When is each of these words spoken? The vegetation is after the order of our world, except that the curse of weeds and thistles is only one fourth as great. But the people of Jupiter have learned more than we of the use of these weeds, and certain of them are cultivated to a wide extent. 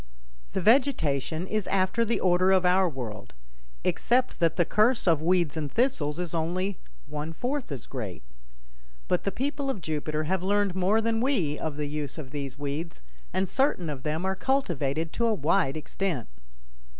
The 0.53 0.61
vegetation 0.61 1.45
is 1.45 1.67
after 1.67 2.03
the 2.03 2.19
order 2.19 2.51
of 2.51 2.65
our 2.65 2.89
world, 2.89 3.35
except 3.83 4.39
that 4.39 4.55
the 4.55 4.65
curse 4.65 5.07
of 5.07 5.21
weeds 5.21 5.55
and 5.55 5.71
thistles 5.71 6.17
is 6.17 6.33
only 6.33 6.79
one 7.05 7.33
fourth 7.33 7.71
as 7.71 7.85
great. 7.85 8.23
But 9.07 9.25
the 9.25 9.31
people 9.31 9.69
of 9.69 9.79
Jupiter 9.79 10.23
have 10.23 10.41
learned 10.41 10.73
more 10.73 11.01
than 11.01 11.21
we 11.21 11.59
of 11.59 11.75
the 11.77 11.85
use 11.85 12.17
of 12.17 12.31
these 12.31 12.57
weeds, 12.57 13.03
and 13.31 13.47
certain 13.47 13.91
of 13.91 14.01
them 14.01 14.25
are 14.25 14.35
cultivated 14.35 15.13
to 15.13 15.27
a 15.27 15.35
wide 15.35 15.77
extent. 15.77 16.27